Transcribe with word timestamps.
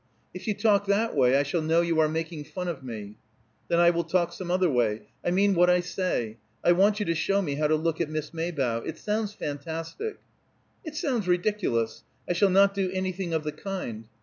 "If 0.33 0.47
you 0.47 0.55
talk 0.55 0.87
that 0.87 1.15
way 1.15 1.37
I 1.37 1.43
shall 1.43 1.61
know 1.61 1.81
you 1.81 1.99
are 1.99 2.09
making 2.09 2.45
fun 2.45 2.67
of 2.67 2.81
me." 2.81 3.17
"Then 3.67 3.77
I 3.79 3.91
will 3.91 4.03
talk 4.03 4.33
some 4.33 4.49
other 4.49 4.67
way. 4.67 5.03
I 5.23 5.29
mean 5.29 5.53
what 5.53 5.69
I 5.69 5.79
say. 5.81 6.37
I 6.63 6.71
want 6.71 6.99
you 6.99 7.05
to 7.05 7.13
show 7.13 7.39
me 7.39 7.53
how 7.53 7.67
to 7.67 7.75
look 7.75 8.01
at 8.01 8.09
Miss 8.09 8.33
Maybough. 8.33 8.81
It 8.83 8.97
sounds 8.97 9.33
fantastic" 9.35 10.17
"It 10.83 10.95
sounds 10.95 11.27
ridiculous. 11.27 12.03
I 12.27 12.33
shall 12.33 12.49
not 12.49 12.73
do 12.73 12.89
anything 12.91 13.31
of 13.31 13.43
the 13.43 13.51
kind." 13.51 14.07